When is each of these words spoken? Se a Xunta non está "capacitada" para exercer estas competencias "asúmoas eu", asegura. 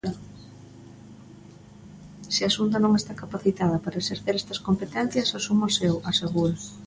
Se 2.33 2.41
a 2.47 2.53
Xunta 2.55 2.77
non 2.81 2.93
está 2.95 3.13
"capacitada" 3.23 3.77
para 3.83 4.01
exercer 4.03 4.33
estas 4.37 4.63
competencias 4.67 5.29
"asúmoas 5.39 5.75
eu", 5.89 5.95
asegura. 6.11 6.57